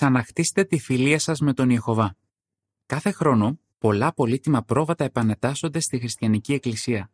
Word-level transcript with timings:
Ξαναχτίστε 0.00 0.64
τη 0.64 0.78
φιλία 0.78 1.18
σας 1.18 1.40
με 1.40 1.52
τον 1.52 1.70
Ιεχωβά. 1.70 2.16
Κάθε 2.86 3.10
χρόνο, 3.10 3.60
πολλά 3.78 4.14
πολύτιμα 4.14 4.62
πρόβατα 4.62 5.04
επανετάσσονται 5.04 5.80
στη 5.80 5.98
χριστιανική 5.98 6.52
εκκλησία. 6.52 7.10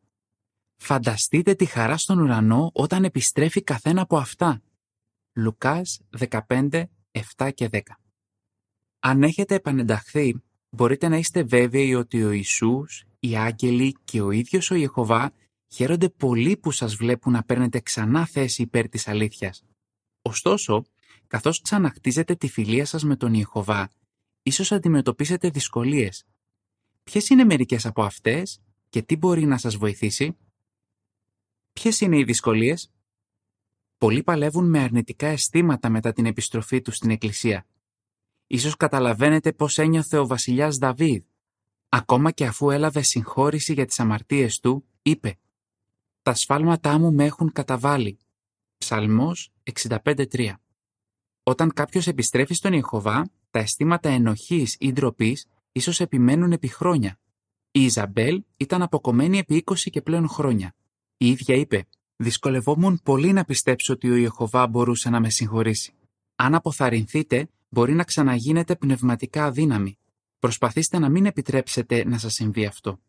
Φανταστείτε 0.76 1.54
τη 1.54 1.64
χαρά 1.64 1.96
στον 1.96 2.18
ουρανό 2.18 2.70
όταν 2.74 3.04
επιστρέφει 3.04 3.62
καθένα 3.62 4.00
από 4.02 4.16
αυτά. 4.16 4.62
Λουκάς 5.34 6.00
15, 6.48 6.84
7 7.36 7.50
και 7.54 7.68
10 7.72 7.80
Αν 8.98 9.22
έχετε 9.22 9.54
επανενταχθεί, 9.54 10.42
μπορείτε 10.70 11.08
να 11.08 11.16
είστε 11.16 11.42
βέβαιοι 11.42 11.94
ότι 11.94 12.24
ο 12.24 12.30
Ιησούς, 12.30 13.04
οι 13.20 13.36
άγγελοι 13.36 13.96
και 14.04 14.20
ο 14.20 14.30
ίδιος 14.30 14.70
ο 14.70 14.74
Ιεχωβά 14.74 15.32
χαίρονται 15.68 16.08
πολύ 16.08 16.56
που 16.56 16.70
σας 16.70 16.94
βλέπουν 16.94 17.32
να 17.32 17.42
παίρνετε 17.42 17.80
ξανά 17.80 18.26
θέση 18.26 18.62
υπέρ 18.62 18.88
της 18.88 19.08
αλήθειας. 19.08 19.64
Ωστόσο, 20.22 20.84
καθώς 21.26 21.60
ξαναχτίζετε 21.62 22.34
τη 22.34 22.48
φιλία 22.48 22.84
σας 22.84 23.04
με 23.04 23.16
τον 23.16 23.34
Ιεχωβά, 23.34 23.90
ίσως 24.42 24.72
αντιμετωπίσετε 24.72 25.50
δυσκολίες. 25.50 26.26
Ποιες 27.04 27.28
είναι 27.28 27.44
μερικές 27.44 27.86
από 27.86 28.02
αυτές 28.02 28.60
και 28.88 29.02
τι 29.02 29.16
μπορεί 29.16 29.44
να 29.44 29.58
σας 29.58 29.76
βοηθήσει; 29.76 30.36
Ποιες 31.72 32.00
είναι 32.00 32.18
οι 32.18 32.24
δυσκολίες; 32.24 32.90
Πολλοί 33.98 34.22
παλεύουν 34.22 34.68
με 34.68 34.78
αρνητικά 34.78 35.26
αισθήματα 35.26 35.88
μετά 35.88 36.12
την 36.12 36.26
επιστροφή 36.26 36.80
τους 36.80 36.96
στην 36.96 37.10
Εκκλησία. 37.10 37.66
Ίσως 38.46 38.76
καταλαβαίνετε 38.76 39.52
πώς 39.52 39.78
ένιωθε 39.78 40.18
ο 40.18 40.26
βασιλιάς 40.26 40.76
Δαβίδ. 40.76 41.22
Ακόμα 41.88 42.30
και 42.30 42.46
αφού 42.46 42.70
έλαβε 42.70 43.02
συγχώρηση 43.02 43.72
για 43.72 43.84
τις 43.86 44.00
αμαρτίες 44.00 44.60
του, 44.60 44.84
είπε 45.02 45.38
«Τα 46.22 46.34
σφάλματά 46.34 46.98
μου 46.98 47.12
με 47.12 47.24
έχουν 47.24 47.52
καταβάλει». 47.52 48.18
Ψαλμός 48.78 49.52
65.3 49.62 50.52
Όταν 51.48 51.72
κάποιος 51.72 52.06
επιστρέφει 52.06 52.54
στον 52.54 52.72
Ιεχωβά, 52.72 53.30
τα 53.50 53.58
αισθήματα 53.58 54.08
ενοχής 54.08 54.76
ή 54.78 54.92
ντροπής 54.92 55.46
ίσως 55.72 56.00
επιμένουν 56.00 56.52
επί 56.52 56.68
χρόνια. 56.68 57.18
Η 57.70 57.84
Ιζαμπέλ 57.84 58.42
ήταν 58.56 58.82
αποκομμένη 58.82 59.38
επί 59.38 59.64
20 59.66 59.74
και 59.74 60.02
πλέον 60.02 60.28
χρόνια. 60.28 60.74
Η 61.16 61.28
ίδια 61.28 61.54
είπε 61.54 61.86
«Δυσκολευόμουν 62.16 63.00
πολύ 63.02 63.32
να 63.32 63.44
πιστέψω 63.44 63.92
ότι 63.92 64.10
ο 64.10 64.14
Ιεχωβά 64.14 64.66
μπορούσε 64.66 65.10
να 65.10 65.20
με 65.20 65.30
συγχωρήσει. 65.30 65.92
Αν 66.36 66.54
αποθαρρυνθείτε, 66.54 67.48
μπορεί 67.68 67.94
να 67.94 68.04
ξαναγίνετε 68.04 68.76
πνευματικά 68.76 69.44
αδύναμοι. 69.44 69.98
Προσπαθήστε 70.38 70.98
να 70.98 71.08
μην 71.08 71.26
επιτρέψετε 71.26 72.04
να 72.04 72.18
σας 72.18 72.32
συμβεί 72.32 72.66
αυτό. 72.66 73.00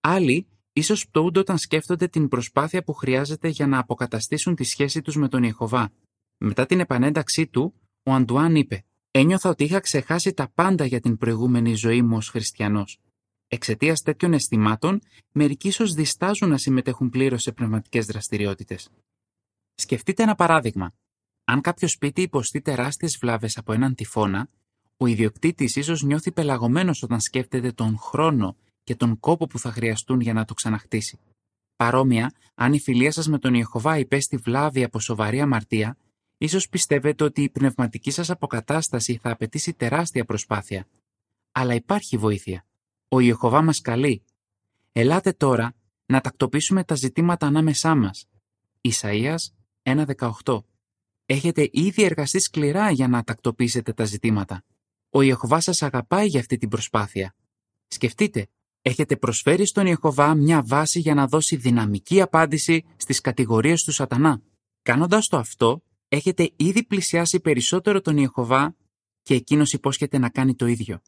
Άλλοι 0.00 0.46
ίσως 0.72 1.08
πτωούνται 1.08 1.38
όταν 1.38 1.58
σκέφτονται 1.58 2.08
την 2.08 2.28
προσπάθεια 2.28 2.84
που 2.84 2.92
χρειάζεται 2.92 3.48
για 3.48 3.66
να 3.66 3.78
αποκαταστήσουν 3.78 4.54
τη 4.54 4.64
σχέση 4.64 5.02
τους 5.02 5.16
με 5.16 5.28
τον 5.28 5.42
Ιεχωβά. 5.42 5.92
Μετά 6.44 6.66
την 6.66 6.80
επανένταξή 6.80 7.46
του, 7.46 7.74
ο 8.02 8.12
Αντουάν 8.12 8.54
είπε 8.54 8.84
«Ένιωθα 9.10 9.50
ότι 9.50 9.64
είχα 9.64 9.80
ξεχάσει 9.80 10.32
τα 10.32 10.50
πάντα 10.54 10.84
για 10.84 11.00
την 11.00 11.16
προηγούμενη 11.16 11.74
ζωή 11.74 12.02
μου 12.02 12.16
ως 12.16 12.28
χριστιανός. 12.28 13.00
Εξαιτίας 13.48 14.02
τέτοιων 14.02 14.32
αισθημάτων, 14.32 15.00
μερικοί 15.32 15.68
ίσως 15.68 15.94
διστάζουν 15.94 16.48
να 16.48 16.56
συμμετέχουν 16.56 17.10
πλήρως 17.10 17.42
σε 17.42 17.52
πνευματικές 17.52 18.06
δραστηριότητες. 18.06 18.90
Σκεφτείτε 19.74 20.22
ένα 20.22 20.34
παράδειγμα. 20.34 20.92
Αν 21.44 21.60
κάποιο 21.60 21.88
σπίτι 21.88 22.22
υποστεί 22.22 22.60
τεράστιες 22.60 23.18
βλάβες 23.20 23.56
από 23.56 23.72
έναν 23.72 23.94
τυφώνα, 23.94 24.48
ο 24.96 25.06
ιδιοκτήτης 25.06 25.76
ίσως 25.76 26.02
νιώθει 26.02 26.32
πελαγωμένος 26.32 27.02
όταν 27.02 27.20
σκέφτεται 27.20 27.72
τον 27.72 27.98
χρόνο 27.98 28.56
και 28.84 28.94
τον 28.96 29.20
κόπο 29.20 29.46
που 29.46 29.58
θα 29.58 29.72
χρειαστούν 29.72 30.20
για 30.20 30.32
να 30.32 30.44
το 30.44 30.54
ξαναχτίσει. 30.54 31.18
Παρόμοια, 31.76 32.32
αν 32.54 32.72
η 32.72 32.80
φιλία 32.80 33.12
σας 33.12 33.28
με 33.28 33.38
τον 33.38 33.54
Ιεχοβά 33.54 33.98
υπέστη 33.98 34.36
βλάβη 34.36 34.84
από 34.84 35.00
σοβαρή 35.00 35.40
αμαρτία, 35.40 35.96
ίσως 36.42 36.68
πιστεύετε 36.68 37.24
ότι 37.24 37.42
η 37.42 37.50
πνευματική 37.50 38.10
σας 38.10 38.30
αποκατάσταση 38.30 39.16
θα 39.22 39.30
απαιτήσει 39.30 39.74
τεράστια 39.74 40.24
προσπάθεια. 40.24 40.86
Αλλά 41.52 41.74
υπάρχει 41.74 42.16
βοήθεια. 42.16 42.66
Ο 43.08 43.20
Ιεχωβά 43.20 43.62
μας 43.62 43.80
καλεί. 43.80 44.24
Ελάτε 44.92 45.32
τώρα 45.32 45.74
να 46.06 46.20
τακτοποιήσουμε 46.20 46.84
τα 46.84 46.94
ζητήματα 46.94 47.46
ανάμεσά 47.46 47.94
μας. 47.94 48.28
Ισαΐας 48.80 49.36
1.18 49.82 50.58
Έχετε 51.26 51.68
ήδη 51.72 52.02
εργαστεί 52.02 52.40
σκληρά 52.40 52.90
για 52.90 53.08
να 53.08 53.22
τακτοποιήσετε 53.22 53.92
τα 53.92 54.04
ζητήματα. 54.04 54.64
Ο 55.10 55.22
Ιεχωβά 55.22 55.60
σας 55.60 55.82
αγαπάει 55.82 56.26
για 56.26 56.40
αυτή 56.40 56.56
την 56.56 56.68
προσπάθεια. 56.68 57.34
Σκεφτείτε, 57.88 58.46
έχετε 58.82 59.16
προσφέρει 59.16 59.66
στον 59.66 59.86
Ιεχωβά 59.86 60.34
μια 60.34 60.62
βάση 60.62 61.00
για 61.00 61.14
να 61.14 61.26
δώσει 61.26 61.56
δυναμική 61.56 62.20
απάντηση 62.20 62.84
στις 62.96 63.20
κατηγορίες 63.20 63.84
του 63.84 63.92
σατανά. 63.92 64.42
Κάνοντας 64.82 65.28
το 65.28 65.36
αυτό, 65.36 65.82
έχετε 66.16 66.52
ήδη 66.56 66.84
πλησιάσει 66.84 67.40
περισσότερο 67.40 68.00
τον 68.00 68.16
Ιεχωβά 68.16 68.76
και 69.22 69.34
εκείνος 69.34 69.72
υπόσχεται 69.72 70.18
να 70.18 70.28
κάνει 70.28 70.54
το 70.54 70.66
ίδιο. 70.66 71.02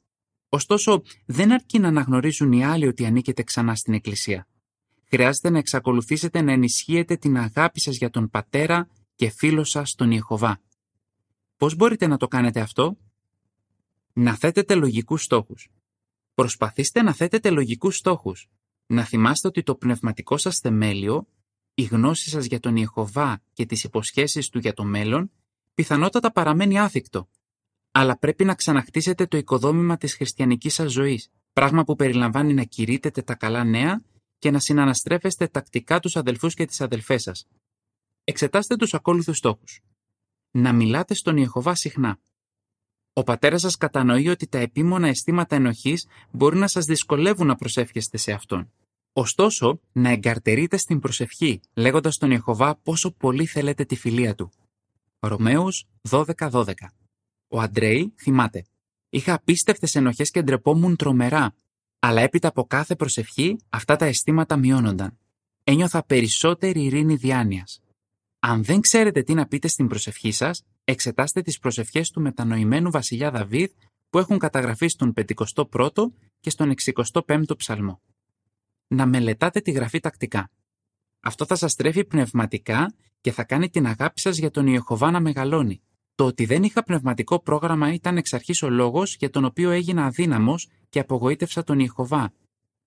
Ωστόσο, 0.48 1.02
δεν 1.26 1.52
αρκεί 1.52 1.78
να 1.78 1.88
αναγνωρίζουν 1.88 2.52
οι 2.52 2.64
άλλοι 2.64 2.86
ότι 2.86 3.06
ανήκετε 3.06 3.42
ξανά 3.42 3.74
στην 3.74 3.94
Εκκλησία. 3.94 4.48
Χρειάζεται 5.04 5.50
να 5.50 5.58
εξακολουθήσετε 5.58 6.40
να 6.40 6.52
ενισχύετε 6.52 7.16
την 7.16 7.36
αγάπη 7.36 7.80
σας 7.80 7.96
για 7.96 8.10
τον 8.10 8.30
Πατέρα 8.30 8.88
και 9.14 9.30
φίλο 9.30 9.64
σας 9.64 9.94
τον 9.94 10.10
Ιεχωβά. 10.10 10.60
Πώς 11.56 11.74
μπορείτε 11.74 12.06
να 12.06 12.16
το 12.16 12.28
κάνετε 12.28 12.60
αυτό; 12.60 12.96
Να 14.12 14.34
θέτετε 14.34 14.74
λογικούς 14.74 15.22
στόχους. 15.22 15.70
Προσπαθήστε 16.34 17.02
να 17.02 17.12
θέτετε 17.12 17.50
λογικούς 17.50 17.96
στόχους. 17.96 18.48
Να 18.86 19.04
θυμάστε 19.04 19.48
ότι 19.48 19.62
το 19.62 19.74
πνευματικό 19.74 20.36
σας 20.36 20.58
θεμέλιο, 20.58 21.28
η 21.74 21.82
γνώση 21.82 22.28
σας 22.28 22.44
για 22.44 22.60
τον 22.60 22.76
Ιεχωβά 22.76 23.42
και 23.52 23.66
τις 23.66 23.84
υποσχέσεις 23.84 24.48
του 24.48 24.58
για 24.58 24.72
το 24.72 24.84
μέλλον, 24.84 25.30
πιθανότατα 25.74 26.32
παραμένει 26.32 26.78
άθικτο 26.78 27.28
αλλά 27.96 28.18
πρέπει 28.18 28.44
να 28.44 28.54
ξαναχτίσετε 28.54 29.26
το 29.26 29.36
οικοδόμημα 29.36 29.96
της 29.96 30.14
χριστιανικής 30.14 30.74
σας 30.74 30.92
ζωής, 30.92 31.30
πράγμα 31.52 31.84
που 31.84 31.96
περιλαμβάνει 31.96 32.54
να 32.54 32.64
κηρύτετε 32.64 33.22
τα 33.22 33.34
καλά 33.34 33.64
νέα 33.64 34.02
και 34.38 34.50
να 34.50 34.58
συναναστρέφεστε 34.58 35.48
τακτικά 35.48 36.00
τους 36.00 36.16
αδελφούς 36.16 36.54
και 36.54 36.64
τις 36.64 36.80
αδελφές 36.80 37.22
σας. 37.22 37.48
Εξετάστε 38.24 38.76
τους 38.76 38.94
ακόλουθους 38.94 39.36
στόχους. 39.36 39.80
Να 40.50 40.72
μιλάτε 40.72 41.14
στον 41.14 41.36
Ιεχωβά 41.36 41.74
συχνά. 41.74 42.18
Ο 43.12 43.22
πατέρας 43.22 43.60
σας 43.60 43.76
κατανοεί 43.76 44.28
ότι 44.28 44.46
τα 44.46 44.58
επίμονα 44.58 45.08
αισθήματα 45.08 45.56
ενοχής 45.56 46.06
μπορεί 46.30 46.56
να 46.56 46.68
σας 46.68 46.84
δυσκολεύουν 46.84 47.46
να 47.46 47.56
προσεύχεστε 47.56 48.16
σε 48.16 48.32
αυτόν. 48.32 48.72
Ωστόσο, 49.16 49.80
να 49.92 50.10
εγκαρτερείτε 50.10 50.76
στην 50.76 51.00
προσευχή, 51.00 51.60
λέγοντας 51.74 52.14
στον 52.14 52.30
Ιεχωβά 52.30 52.76
πόσο 52.76 53.10
πολύ 53.10 53.46
θέλετε 53.46 53.84
τη 53.84 53.96
φιλία 53.96 54.34
του. 54.34 54.50
Ρωμαίους 55.18 55.86
12-12 56.10 56.72
ο 57.48 57.60
Αντρέι 57.60 58.14
θυμάται. 58.16 58.64
Είχα 59.08 59.34
απίστευτες 59.34 59.94
ενοχές 59.94 60.30
και 60.30 60.42
ντρεπόμουν 60.42 60.96
τρομερά, 60.96 61.54
αλλά 61.98 62.20
έπειτα 62.20 62.48
από 62.48 62.64
κάθε 62.64 62.96
προσευχή 62.96 63.56
αυτά 63.68 63.96
τα 63.96 64.04
αισθήματα 64.04 64.56
μειώνονταν. 64.56 65.18
Ένιωθα 65.64 66.04
περισσότερη 66.04 66.84
ειρήνη 66.84 67.14
διάνοιας. 67.14 67.82
Αν 68.38 68.64
δεν 68.64 68.80
ξέρετε 68.80 69.22
τι 69.22 69.34
να 69.34 69.46
πείτε 69.46 69.68
στην 69.68 69.88
προσευχή 69.88 70.32
σας, 70.32 70.64
εξετάστε 70.84 71.42
τις 71.42 71.58
προσευχές 71.58 72.10
του 72.10 72.20
μετανοημένου 72.20 72.90
βασιλιά 72.90 73.30
Δαβίδ 73.30 73.70
που 74.10 74.18
έχουν 74.18 74.38
καταγραφεί 74.38 74.88
στον 74.88 75.12
51ο 75.16 76.10
και 76.40 76.50
στον 76.50 76.74
65ο 77.12 77.56
ψαλμό. 77.56 78.00
Να 78.94 79.06
μελετάτε 79.06 79.60
τη 79.60 79.70
γραφή 79.70 80.00
τακτικά. 80.00 80.50
Αυτό 81.20 81.44
θα 81.46 81.56
σας 81.56 81.74
τρέφει 81.74 82.04
πνευματικά 82.04 82.94
και 83.20 83.32
θα 83.32 83.44
κάνει 83.44 83.70
την 83.70 83.86
αγάπη 83.86 84.20
σας 84.20 84.38
για 84.38 84.50
τον 84.50 84.66
Ιεχοβά 84.66 85.10
να 85.10 85.20
μεγαλώνει. 85.20 85.82
Το 86.14 86.24
ότι 86.24 86.44
δεν 86.44 86.62
είχα 86.62 86.82
πνευματικό 86.82 87.40
πρόγραμμα 87.42 87.92
ήταν 87.92 88.16
εξ 88.16 88.32
αρχής 88.32 88.62
ο 88.62 88.70
λόγος 88.70 89.16
για 89.16 89.30
τον 89.30 89.44
οποίο 89.44 89.70
έγινα 89.70 90.04
αδύναμος 90.04 90.68
και 90.88 90.98
απογοήτευσα 90.98 91.62
τον 91.62 91.78
Ιεχοβά, 91.78 92.32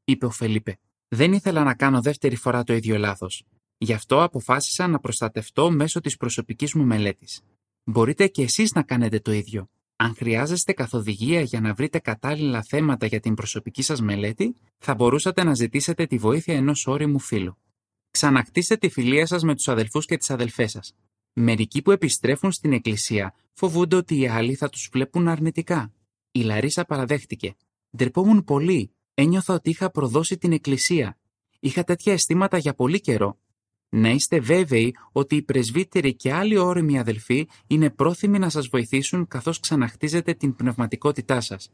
είπε 0.04 0.26
ο 0.26 0.30
Φελίπε. 0.30 0.80
Δεν 1.08 1.34
ήθελα 1.34 1.64
να 1.64 1.74
κάνω 1.74 2.02
δεύτερη 2.02 2.36
φορά 2.36 2.64
το 2.64 2.74
ίδιο 2.74 2.98
λάθος. 2.98 3.44
Γι' 3.78 3.94
αυτό 3.94 4.24
αποφάσισα 4.24 4.88
να 4.88 5.00
προστατευτώ 5.00 5.72
μέσω 5.72 6.02
της 6.02 6.18
προσωπικής 6.18 6.74
μου 6.74 6.84
μελέτης. 6.84 7.42
Μπορείτε 7.84 8.28
και 8.28 8.42
εσείς 8.42 8.72
να 8.72 8.84
κάνετε 8.84 9.20
το 9.20 9.32
ίδιο. 9.32 9.70
Αν 10.00 10.16
χρειάζεστε 10.16 10.74
καθοδηγία 10.74 11.42
για 11.42 11.62
να 11.62 11.74
βρείτε 11.74 12.00
κατάλληλα 12.00 12.64
θέματα 12.64 13.06
για 13.06 13.20
την 13.20 13.34
προσωπική 13.34 13.82
σας 13.82 14.02
μελέτη, 14.02 14.56
θα 14.78 14.96
μπορούσατε 14.96 15.44
να 15.44 15.54
ζητήσετε 15.54 16.06
τη 16.06 16.18
βοήθεια 16.18 16.56
ενός 16.56 16.88
όριμου 16.88 17.20
φίλου. 17.20 17.58
Ξανακτήστε 18.12 18.76
τη 18.76 18.90
φιλία 18.90 19.26
σας 19.26 19.44
με 19.44 19.56
τους 19.56 19.68
αδελφούς 19.68 20.06
και 20.06 20.18
τις 20.18 20.30
αδελφές 20.30 20.72
σας. 20.72 20.96
Μερικοί 21.34 21.82
που 21.82 21.92
επιστρέφουν 21.92 22.52
στην 22.52 22.74
εκκλησία 22.74 23.34
φοβούνται 23.54 23.96
ότι 23.96 24.20
οι 24.20 24.28
άλλοι 24.28 24.56
θα 24.56 24.70
τους 24.70 24.90
βλέπουν 24.92 25.28
αρνητικά. 25.28 25.94
Η 26.32 26.42
Λαρίσα 26.42 26.86
παραδέχτηκε. 26.86 27.56
Ντρεπόμουν 27.98 28.44
πολύ. 28.44 28.92
Ένιωθα 29.14 29.54
ότι 29.54 29.70
είχα 29.70 29.92
προδώσει 29.92 30.38
την 30.38 30.52
εκκλησία. 30.52 31.18
Είχα 31.60 31.84
τέτοια 31.84 32.14
αισθήματα 32.14 32.58
για 32.58 32.74
πολύ 32.74 33.02
καιρό. 33.02 33.38
Να 33.90 34.10
είστε 34.10 34.40
βέβαιοι 34.40 34.96
ότι 35.12 35.36
οι 35.36 35.42
πρεσβύτεροι 35.42 36.16
και 36.16 36.34
άλλοι 36.34 36.58
όριμοι 36.58 37.00
αδελφοί 37.00 37.48
είναι 37.68 37.90
πρόθυμοι 37.90 38.40
να 38.40 38.50
σας 38.50 38.68
βοηθήσουν 38.68 39.28
καθώς 39.28 39.60
ξαναχτίζετε 39.60 40.34
την 40.34 40.56
πνευματικότητά 40.56 41.42
σας. 41.42 41.72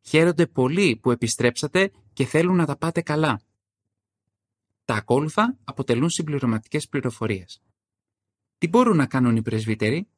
Χαίρονται 0.00 0.46
πολύ 0.46 0.96
που 0.96 1.10
επιστρέψατε 1.10 1.90
και 2.12 2.24
θέλουν 2.24 2.56
να 2.56 2.66
τα 2.66 2.76
πάτε 2.76 3.00
καλά. 3.00 3.40
Τα 4.84 4.94
ακόλουθα 4.94 5.56
αποτελούν 5.64 6.10
συμπληρωματικές 6.10 6.88
πληροφορίες. 6.88 7.62
Τι 8.58 8.68
μπορούν 8.68 8.96
να 8.96 9.06
κάνουν 9.06 9.36
οι 9.36 9.42
πρεσβύτεροι; 9.42 10.08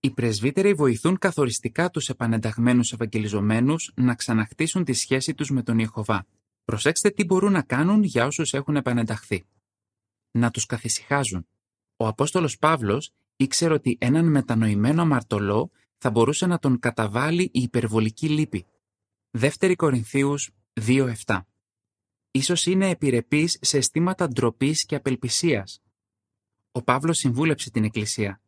Οι 0.00 0.10
πρεσβύτεροι 0.10 0.74
βοηθούν 0.74 1.18
καθοριστικά 1.18 1.90
τους 1.90 2.08
επανενταγμένους 2.08 2.92
ευαγγελιζομένους 2.92 3.92
να 3.94 4.14
ξαναχτίσουν 4.14 4.84
τη 4.84 4.92
σχέση 4.92 5.34
τους 5.34 5.50
με 5.50 5.62
τον 5.62 5.78
Ιεχωβά. 5.78 6.26
Προσέξτε 6.64 7.10
τι 7.10 7.24
μπορούν 7.24 7.52
να 7.52 7.62
κάνουν 7.62 8.02
για 8.02 8.26
όσους 8.26 8.52
έχουν 8.52 8.76
επανενταχθεί. 8.76 9.44
Να 10.32 10.50
τους 10.50 10.66
καθησυχάζουν. 10.66 11.46
Ο 11.96 12.06
Απόστολος 12.06 12.58
Παύλος 12.58 13.12
ήξερε 13.36 13.74
ότι 13.74 13.98
έναν 14.00 14.30
μετανοημένο 14.30 15.02
αμαρτωλό 15.02 15.70
θα 15.98 16.10
μπορούσε 16.10 16.46
να 16.46 16.58
τον 16.58 16.78
καταβάλει 16.78 17.42
η 17.42 17.62
υπερβολική 17.62 18.28
λύπη. 18.28 18.66
Δεύτερη 19.30 19.74
Κορινθίους 19.74 20.50
2.7 20.80 21.40
Ίσως 22.30 22.66
είναι 22.66 22.88
επιρρεπής 22.88 23.58
σε 23.60 23.76
αισθήματα 23.76 24.28
ντροπής 24.28 24.84
και 24.84 24.94
απελπισίας. 24.94 25.82
Ο 26.72 26.82
Παύλος 26.82 27.18
συμβούλεψε 27.18 27.70
την 27.70 27.84
Εκκλησία 27.84 28.40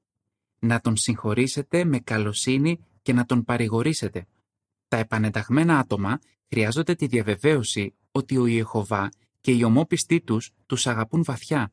να 0.59 0.81
τον 0.81 0.97
συγχωρήσετε 0.97 1.85
με 1.85 1.99
καλοσύνη 1.99 2.87
και 3.03 3.13
να 3.13 3.25
τον 3.25 3.45
παρηγορήσετε. 3.45 4.27
Τα 4.89 4.97
επανενταγμένα 4.97 5.79
άτομα 5.79 6.19
χρειάζονται 6.49 6.95
τη 6.95 7.07
διαβεβαίωση 7.07 7.95
ότι 8.11 8.37
ο 8.37 8.47
Ιεχωβά 8.47 9.09
και 9.44 9.52
οι 9.52 9.62
ομόπιστοί 9.62 10.20
τους 10.20 10.50
τους 10.67 10.87
αγαπούν 10.87 11.25
βαθιά. 11.25 11.73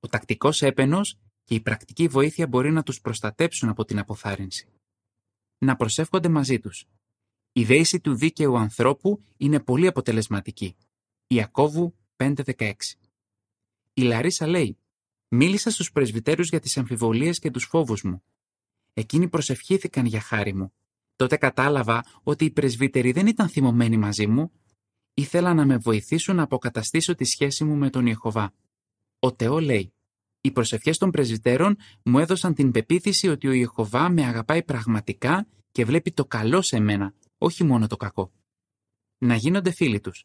Ο 0.00 0.08
τακτικός 0.08 0.62
έπαινος 0.62 1.18
και 1.44 1.54
η 1.54 1.60
πρακτική 1.60 2.08
βοήθεια 2.08 2.46
μπορεί 2.46 2.70
να 2.72 2.82
τους 2.82 3.00
προστατέψουν 3.00 3.68
από 3.68 3.84
την 3.84 3.98
αποθάρρυνση. 3.98 4.68
Να 5.58 5.76
προσεύχονται 5.76 6.28
μαζί 6.28 6.58
τους. 6.58 6.84
Η 7.52 7.64
δέηση 7.64 8.00
του 8.00 8.14
δίκαιου 8.14 8.58
ανθρώπου 8.58 9.22
είναι 9.36 9.60
πολύ 9.60 9.86
αποτελεσματική. 9.86 10.76
Ιακώβου 11.26 11.96
5.16 12.16 12.72
Η 13.92 14.02
Λαρίσα 14.02 14.46
λέει 14.46 14.78
Μίλησα 15.28 15.70
στους 15.70 15.92
πρεσβυτέρους 15.92 16.48
για 16.48 16.60
τις 16.60 16.76
αμφιβολίες 16.76 17.38
και 17.38 17.50
τους 17.50 17.64
φόβους 17.64 18.02
μου. 18.02 18.22
Εκείνοι 18.92 19.28
προσευχήθηκαν 19.28 20.06
για 20.06 20.20
χάρη 20.20 20.54
μου. 20.54 20.72
Τότε 21.16 21.36
κατάλαβα 21.36 22.04
ότι 22.22 22.44
οι 22.44 22.50
πρεσβύτεροι 22.50 23.12
δεν 23.12 23.26
ήταν 23.26 23.48
θυμωμένοι 23.48 23.96
μαζί 23.96 24.26
μου. 24.26 24.52
Ήθελα 25.18 25.54
να 25.54 25.64
με 25.66 25.76
βοηθήσουν 25.76 26.36
να 26.36 26.42
αποκαταστήσω 26.42 27.14
τη 27.14 27.24
σχέση 27.24 27.64
μου 27.64 27.74
με 27.74 27.90
τον 27.90 28.06
Ιεχωβά. 28.06 28.54
Ο 29.18 29.32
Τεό 29.34 29.60
λέει 29.60 29.92
«Οι 30.40 30.50
προσευχές 30.50 30.98
των 30.98 31.10
πρεσβυτέρων 31.10 31.76
μου 32.04 32.18
έδωσαν 32.18 32.54
την 32.54 32.70
πεποίθηση 32.70 33.28
ότι 33.28 33.48
ο 33.48 33.52
Ιεχωβά 33.52 34.08
με 34.08 34.24
αγαπάει 34.24 34.62
πραγματικά 34.62 35.46
και 35.72 35.84
βλέπει 35.84 36.12
το 36.12 36.24
καλό 36.24 36.62
σε 36.62 36.78
μένα, 36.78 37.14
όχι 37.38 37.64
μόνο 37.64 37.86
το 37.86 37.96
κακό». 37.96 38.32
Να 39.18 39.34
γίνονται 39.34 39.70
φίλοι 39.70 40.00
τους. 40.00 40.24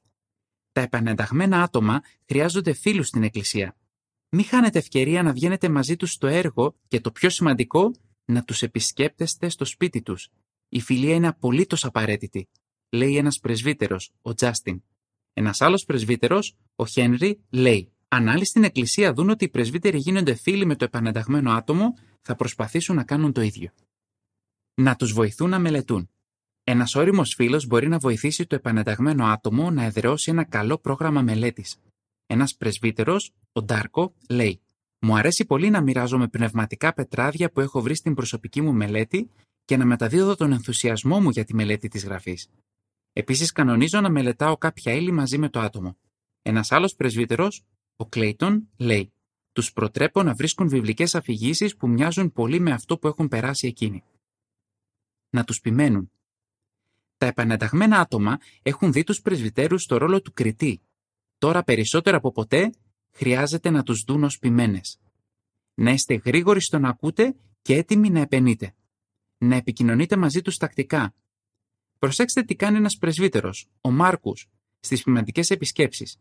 Τα 0.71 0.81
επανενταγμένα 0.81 1.63
άτομα 1.63 2.01
χρειάζονται 2.25 2.73
φίλους 2.73 3.07
στην 3.07 3.23
Εκκλησία. 3.23 3.77
Μην 4.29 4.45
χάνετε 4.45 4.79
ευκαιρία 4.79 5.23
να 5.23 5.33
βγαίνετε 5.33 5.69
μαζί 5.69 5.95
τους 5.95 6.11
στο 6.11 6.27
έργο 6.27 6.75
και 6.87 7.01
το 7.01 7.11
πιο 7.11 7.29
σημαντικό, 7.29 7.91
να 8.25 8.43
τους 8.43 8.61
επισκέπτεστε 8.61 9.49
στο 9.49 9.65
σπίτι 9.65 10.01
τους. 10.01 10.29
Η 10.69 10.81
φιλία 10.81 11.15
είναι 11.15 11.27
απολύτως 11.27 11.85
απαραίτητη, 11.85 12.49
λέει 12.91 13.17
ένας 13.17 13.39
πρεσβύτερος, 13.39 14.11
ο 14.21 14.33
Τζάστιν. 14.33 14.83
Ένας 15.33 15.61
άλλος 15.61 15.85
πρεσβύτερος, 15.85 16.55
ο 16.75 16.85
Χένρι, 16.85 17.39
λέει 17.49 17.91
«Αν 18.07 18.29
άλλοι 18.29 18.45
στην 18.45 18.63
εκκλησία 18.63 19.13
δουν 19.13 19.29
ότι 19.29 19.45
οι 19.45 19.49
πρεσβύτεροι 19.49 19.97
γίνονται 19.97 20.33
φίλοι 20.33 20.65
με 20.65 20.75
το 20.75 20.85
επανενταγμένο 20.85 21.51
άτομο, 21.51 21.93
θα 22.21 22.35
προσπαθήσουν 22.35 22.95
να 22.95 23.03
κάνουν 23.03 23.31
το 23.31 23.41
ίδιο». 23.41 23.69
Να 24.73 24.95
τους 24.95 25.13
βοηθούν 25.13 25.49
να 25.49 25.59
μελετούν. 25.59 26.09
Ένας 26.63 26.95
όριμος 26.95 27.33
φίλος 27.33 27.65
μπορεί 27.65 27.87
να 27.87 27.97
βοηθήσει 27.97 28.45
το 28.45 28.55
επανενταγμένο 28.55 29.25
άτομο 29.25 29.71
να 29.71 29.83
εδραιώσει 29.83 30.31
ένα 30.31 30.43
καλό 30.43 30.77
πρόγραμμα 30.77 31.21
μελέτης. 31.21 31.77
Ένας 32.25 32.55
πρεσβύτερος, 32.55 33.33
ο 33.51 33.61
Ντάρκο, 33.61 34.13
λέει: 34.29 34.61
Μου 34.99 35.17
αρέσει 35.17 35.45
πολύ 35.45 35.69
να 35.69 35.81
μοιράζομαι 35.81 36.27
πνευματικά 36.27 36.93
πετράδια 36.93 37.51
που 37.51 37.59
έχω 37.59 37.81
βρει 37.81 37.95
στην 37.95 38.13
προσωπική 38.13 38.61
μου 38.61 38.73
μελέτη 38.73 39.29
και 39.65 39.77
να 39.77 39.85
μεταδίδω 39.85 40.35
τον 40.35 40.51
ενθουσιασμό 40.51 41.19
μου 41.19 41.29
για 41.29 41.45
τη 41.45 41.53
μελέτη 41.53 41.87
της 41.87 42.03
γραφής. 42.05 42.49
Επίσης, 43.13 43.51
κανονίζω 43.51 44.01
να 44.01 44.09
μελετάω 44.09 44.57
κάποια 44.57 44.93
ύλη 44.93 45.11
μαζί 45.11 45.37
με 45.37 45.49
το 45.49 45.59
άτομο. 45.59 45.97
Ένας 46.41 46.71
άλλος 46.71 46.95
πρεσβύτερος, 46.95 47.65
ο 47.95 48.05
Κλέιτον, 48.05 48.69
λέει: 48.77 49.13
Τους 49.51 49.73
προτρέπω 49.73 50.23
να 50.23 50.33
βρίσκουν 50.33 50.69
βιβλικές 50.69 51.15
αφηγήσεις 51.15 51.75
που 51.75 51.87
μοιάζουν 51.89 52.31
πολύ 52.31 52.59
με 52.59 52.71
αυτό 52.71 52.97
που 52.97 53.07
έχουν 53.07 53.27
περάσει 53.27 53.67
εκείνοι. 53.67 54.03
Να 55.29 55.43
τους 55.43 55.59
ποιμένουν. 55.59 56.11
Τα 57.17 57.25
επανενταγμένα 57.25 57.99
άτομα 57.99 58.39
έχουν 58.61 58.91
δει 58.91 59.03
τους 59.03 59.21
πρεσβυτέρους 59.21 59.83
στο 59.83 59.97
ρόλο 59.97 60.21
του 60.21 60.33
κριτή 60.33 60.81
Τώρα 61.41 61.63
περισσότερο 61.63 62.17
από 62.17 62.31
ποτέ 62.31 62.73
χρειάζεται 63.11 63.69
να 63.69 63.83
τους 63.83 64.03
δουν 64.03 64.23
ως 64.23 64.39
ποιμένες. 64.39 64.99
Να 65.73 65.91
είστε 65.91 66.15
γρήγοροι 66.15 66.61
στο 66.61 66.79
να 66.79 66.89
ακούτε 66.89 67.35
και 67.61 67.75
έτοιμοι 67.75 68.09
να 68.09 68.19
επενείτε. 68.19 68.75
Να 69.37 69.55
επικοινωνείτε 69.55 70.17
μαζί 70.17 70.41
τους 70.41 70.57
τακτικά. 70.57 71.15
Προσέξτε 72.01 72.43
τι 72.43 72.55
κάνει 72.55 72.77
ένας 72.77 72.97
πρεσβύτερος, 72.97 73.69
ο 73.81 73.91
Μάρκους, 73.91 74.49
στις 74.79 75.03
ποιηματικές 75.03 75.49
επισκέψεις. 75.49 76.19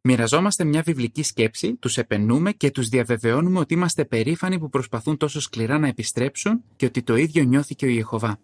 Μοιραζόμαστε 0.00 0.64
μια 0.64 0.82
βιβλική 0.82 1.22
σκέψη, 1.22 1.76
τους 1.76 1.98
επενούμε 1.98 2.52
και 2.52 2.70
τους 2.70 2.88
διαβεβαιώνουμε 2.88 3.58
ότι 3.58 3.74
είμαστε 3.74 4.04
περήφανοι 4.04 4.58
που 4.58 4.68
προσπαθούν 4.68 5.16
τόσο 5.16 5.40
σκληρά 5.40 5.78
να 5.78 5.88
επιστρέψουν 5.88 6.64
και 6.76 6.86
ότι 6.86 7.02
το 7.02 7.16
ίδιο 7.16 7.42
νιώθει 7.42 7.74
και 7.74 7.86
ο 7.86 7.88
Ιεχωβά. 7.88 8.40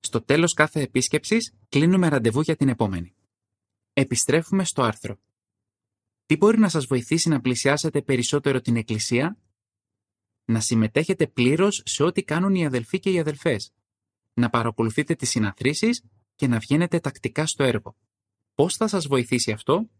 Στο 0.00 0.22
τέλος 0.22 0.54
κάθε 0.54 0.80
επίσκεψης 0.80 1.54
κλείνουμε 1.68 2.08
ραντεβού 2.08 2.40
για 2.40 2.56
την 2.56 2.68
επόμενη. 2.68 3.14
Επιστρέφουμε 3.92 4.64
στο 4.64 4.82
άρθρο. 4.82 5.18
Τι 6.26 6.36
μπορεί 6.36 6.58
να 6.58 6.68
σας 6.68 6.86
βοηθήσει 6.86 7.28
να 7.28 7.40
πλησιάσετε 7.40 8.02
περισσότερο 8.02 8.60
την 8.60 8.76
Εκκλησία; 8.76 9.38
Να 10.44 10.60
συμμετέχετε 10.60 11.26
πλήρως 11.26 11.82
σε 11.84 12.02
ό,τι 12.02 12.22
κάνουν 12.22 12.54
οι 12.54 12.66
αδελφοί 12.66 12.98
και 12.98 13.10
οι 13.10 13.18
αδελφές. 13.18 13.72
Να 14.40 14.50
παρακολουθείτε 14.50 15.14
τις 15.14 15.30
συναθρήσεις 15.30 16.02
και 16.34 16.46
να 16.46 16.58
βγαίνετε 16.58 17.00
τακτικά 17.00 17.46
στο 17.46 17.64
έργο. 17.64 17.96
Πώς 18.54 18.76
θα 18.76 18.88
σας 18.88 19.06
βοηθήσει 19.06 19.52
αυτό; 19.52 19.90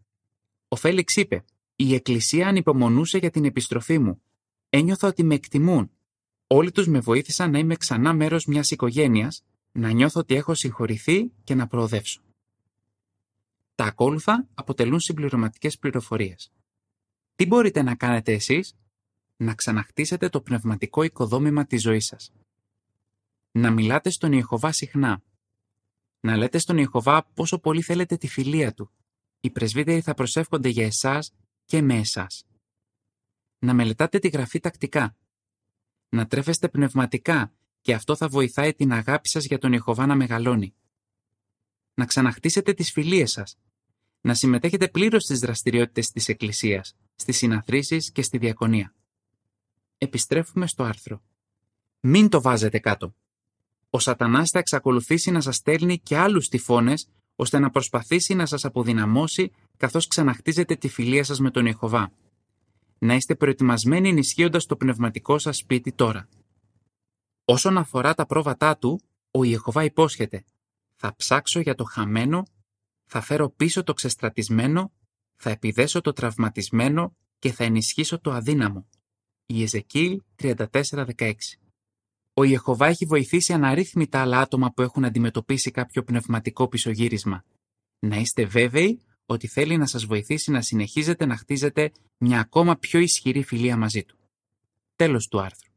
Ο 0.68 0.76
Φέληξ 0.76 1.16
είπε 1.16 1.44
«Η 1.76 1.94
Εκκλησία 1.94 2.48
ανυπομονούσε 2.48 3.18
για 3.18 3.30
την 3.30 3.44
επιστροφή 3.44 3.98
μου. 3.98 4.22
Ένιωθα 4.68 5.08
ότι 5.08 5.22
με 5.22 5.34
εκτιμούν. 5.34 5.90
Όλοι 6.46 6.72
τους 6.72 6.86
με 6.86 7.00
βοήθησαν 7.00 7.50
να 7.50 7.58
είμαι 7.58 7.76
ξανά 7.76 8.12
μέρος 8.12 8.44
μιας 8.44 8.70
οικογένειας, 8.70 9.44
να 9.72 9.90
νιώθω 9.90 10.20
ότι 10.20 10.34
έχω 10.34 10.54
συγχωρηθεί 10.54 11.32
και 11.44 11.54
να 11.54 11.66
προοδεύσω. 11.66 12.20
Τα 13.74 13.84
ακόλουθα 13.84 14.48
αποτελούν 14.54 15.00
συμπληρωματικές 15.00 15.78
πληροφορίες. 15.78 16.52
Τι 17.34 17.46
μπορείτε 17.46 17.82
να 17.82 17.94
κάνετε 17.94 18.32
εσείς; 18.32 18.74
Να 19.36 19.54
ξαναχτίσετε 19.54 20.28
το 20.28 20.40
πνευματικό 20.40 21.02
οικοδόμημα 21.02 21.66
της 21.66 21.82
ζωής 21.82 22.06
σας. 22.06 22.32
Να 23.52 23.70
μιλάτε 23.70 24.10
στον 24.10 24.32
Ιεχωβά 24.32 24.72
συχνά. 24.72 25.22
Να 26.20 26.36
λέτε 26.36 26.58
στον 26.58 26.78
Ιεχωβά 26.78 27.24
πόσο 27.24 27.58
πολύ 27.58 27.82
θέλετε 27.82 28.16
τη 28.16 28.28
φιλία 28.28 28.74
του. 28.74 28.90
Οι 29.40 29.50
πρεσβύτεροι 29.50 30.00
θα 30.00 30.14
προσεύχονται 30.14 30.68
για 30.68 30.86
εσάς 30.86 31.34
και 31.64 31.82
με 31.82 31.98
εσάς. 31.98 32.46
Να 33.58 33.74
μελετάτε 33.74 34.18
τη 34.18 34.28
γραφή 34.28 34.60
τακτικά. 34.60 35.16
Να 36.08 36.26
τρέφεστε 36.26 36.68
πνευματικά 36.68 37.52
και 37.80 37.94
αυτό 37.94 38.16
θα 38.16 38.28
βοηθάει 38.28 38.74
την 38.74 38.92
αγάπη 38.92 39.28
σας 39.28 39.44
για 39.44 39.58
τον 39.58 39.72
Ιεχωβά 39.72 40.06
να 40.06 40.14
μεγαλώνει. 40.14 40.74
Να 41.94 42.06
ξαναχτίσετε 42.06 42.72
τις 42.72 42.92
φιλίες 42.92 43.30
σας 43.30 43.58
να 44.20 44.34
συμμετέχετε 44.34 44.88
πλήρως 44.88 45.22
στις 45.22 45.40
δραστηριότητες 45.40 46.10
της 46.10 46.28
Εκκλησίας, 46.28 46.96
στις 47.14 47.36
συναθρήσεις 47.36 48.12
και 48.12 48.22
στη 48.22 48.38
διακονία. 48.38 48.94
Επιστρέφουμε 49.98 50.66
στο 50.66 50.82
άρθρο. 50.82 51.22
Μην 52.00 52.28
το 52.28 52.40
βάζετε 52.40 52.78
κάτω. 52.78 53.14
Ο 53.90 53.98
σατανάς 53.98 54.50
θα 54.50 54.58
εξακολουθήσει 54.58 55.30
να 55.30 55.40
σας 55.40 55.56
στέλνει 55.56 55.98
και 55.98 56.16
άλλους 56.16 56.48
τυφώνες, 56.48 57.08
ώστε 57.36 57.58
να 57.58 57.70
προσπαθήσει 57.70 58.34
να 58.34 58.46
σας 58.46 58.64
αποδυναμώσει 58.64 59.50
καθώς 59.76 60.06
ξαναχτίζετε 60.06 60.74
τη 60.74 60.88
φιλία 60.88 61.24
σας 61.24 61.40
με 61.40 61.50
τον 61.50 61.66
Ιεχωβά. 61.66 62.12
Να 62.98 63.14
είστε 63.14 63.34
προετοιμασμένοι 63.34 64.08
ενισχύοντας 64.08 64.66
το 64.66 64.76
πνευματικό 64.76 65.38
σας 65.38 65.56
σπίτι 65.56 65.92
τώρα. 65.92 66.28
Όσον 67.44 67.78
αφορά 67.78 68.14
τα 68.14 68.26
πρόβατά 68.26 68.76
του, 68.76 69.00
ο 69.30 69.44
Ιεχωβά 69.44 69.84
υπόσχεται 69.84 70.44
«Θα 70.96 71.16
ψάξω 71.16 71.60
για 71.60 71.74
το 71.74 71.84
χαμένο 71.84 72.44
θα 73.12 73.20
φέρω 73.20 73.50
πίσω 73.50 73.82
το 73.82 73.92
ξεστρατισμένο, 73.92 74.92
θα 75.36 75.50
επιδέσω 75.50 76.00
το 76.00 76.12
τραυματισμένο 76.12 77.16
και 77.38 77.52
θα 77.52 77.64
ενισχύσω 77.64 78.20
το 78.20 78.30
αδύναμο. 78.32 78.88
Η 79.46 79.62
Εζεκίλ 79.62 80.20
34-16 80.36 81.32
Ο 82.40 82.44
Ιεχωβά 82.44 82.86
έχει 82.86 83.04
βοηθήσει 83.04 83.52
αναρρύθμιτα 83.52 84.20
άλλα 84.20 84.40
άτομα 84.40 84.72
που 84.72 84.82
έχουν 84.82 85.04
αντιμετωπίσει 85.04 85.70
κάποιο 85.70 86.02
πνευματικό 86.02 86.68
πισωγύρισμα. 86.68 87.44
Να 87.98 88.16
είστε 88.16 88.44
βέβαιοι 88.44 89.00
ότι 89.26 89.46
θέλει 89.46 89.76
να 89.76 89.86
σας 89.86 90.04
βοηθήσει 90.04 90.50
να 90.50 90.60
συνεχίζετε 90.60 91.26
να 91.26 91.36
χτίζετε 91.36 91.92
μια 92.18 92.40
ακόμα 92.40 92.76
πιο 92.76 93.00
ισχυρή 93.00 93.42
φιλία 93.42 93.76
μαζί 93.76 94.04
του. 94.04 94.16
Τέλος 94.96 95.28
του 95.28 95.40
άρθρου. 95.40 95.69